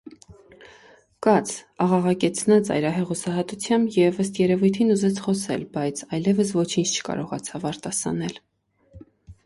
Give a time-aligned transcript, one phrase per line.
[1.25, 8.39] -Կա՛ց,- աղաղակեց նա ծայրահեղ հուսահատությամբ և, ըստ երևույթին, ուզեց խոսել, բայց այլևս ոչինչ չկարողացավ արտասանել: